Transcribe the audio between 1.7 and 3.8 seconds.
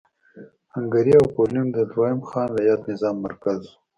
د دویم خان رعیت نظام مرکز و.